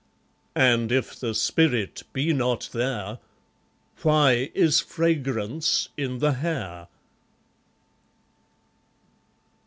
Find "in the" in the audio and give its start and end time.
5.95-6.31